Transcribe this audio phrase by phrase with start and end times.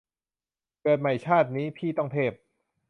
[0.81, 2.31] เกิดใหม่ชาตินี้ พี่ต้องเทพ